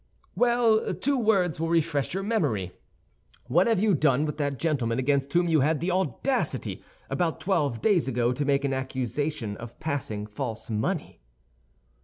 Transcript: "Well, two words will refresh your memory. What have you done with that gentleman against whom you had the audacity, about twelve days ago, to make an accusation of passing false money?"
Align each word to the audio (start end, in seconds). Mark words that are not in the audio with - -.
"Well, 0.35 0.95
two 0.95 1.15
words 1.15 1.59
will 1.59 1.69
refresh 1.69 2.15
your 2.15 2.23
memory. 2.23 2.71
What 3.45 3.67
have 3.67 3.79
you 3.79 3.93
done 3.93 4.25
with 4.25 4.37
that 4.37 4.57
gentleman 4.57 4.97
against 4.97 5.31
whom 5.33 5.47
you 5.47 5.59
had 5.59 5.79
the 5.79 5.91
audacity, 5.91 6.83
about 7.07 7.39
twelve 7.39 7.81
days 7.83 8.07
ago, 8.07 8.33
to 8.33 8.43
make 8.43 8.65
an 8.65 8.73
accusation 8.73 9.55
of 9.57 9.79
passing 9.79 10.25
false 10.25 10.71
money?" 10.71 11.21